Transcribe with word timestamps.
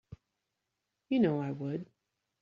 You 1.09 1.19
know 1.19 1.39
I 1.41 1.51
would. 1.51 1.85